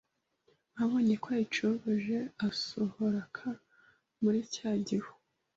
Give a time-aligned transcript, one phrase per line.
[0.81, 2.17] Abonye ko ayicogoje
[2.47, 3.45] asohoroka
[4.21, 5.13] muri cya gihu